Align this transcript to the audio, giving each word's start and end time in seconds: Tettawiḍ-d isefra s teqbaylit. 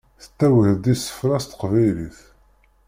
Tettawiḍ-d 0.21 0.85
isefra 0.93 1.37
s 1.43 1.45
teqbaylit. 1.45 2.19